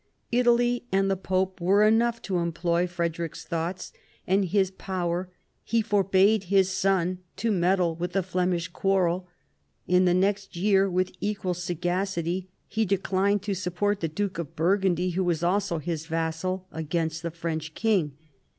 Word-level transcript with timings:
Italy 0.31 0.87
and 0.91 1.11
the 1.11 1.15
pope 1.15 1.61
were 1.61 1.83
enough 1.83 2.23
to 2.23 2.37
employ 2.39 2.87
Frederic's 2.87 3.45
thoughts 3.45 3.93
and 4.25 4.45
his 4.45 4.71
power: 4.71 5.29
he 5.63 5.83
forbade 5.83 6.45
his 6.45 6.71
son 6.71 7.19
to 7.35 7.51
meddle 7.51 7.93
with 7.95 8.13
the 8.13 8.23
Flemish 8.23 8.67
quarrel. 8.69 9.27
In 9.87 10.05
the 10.05 10.15
next 10.15 10.55
year, 10.55 10.89
with 10.89 11.11
equal 11.21 11.53
sagacity, 11.53 12.49
he 12.67 12.83
declined 12.83 13.43
to 13.43 13.53
support 13.53 13.99
the 13.99 14.07
duke 14.07 14.39
of 14.39 14.55
Burgundy, 14.55 15.11
who 15.11 15.23
was 15.23 15.43
also 15.43 15.77
his 15.77 16.07
vassal, 16.07 16.65
against 16.71 17.21
the 17.21 17.29
French 17.29 17.75
king. 17.75 18.17